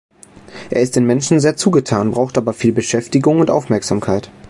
[0.71, 4.31] Er ist den Menschen sehr zugetan, braucht aber viel Beschäftigung und Aufmerksamkeit.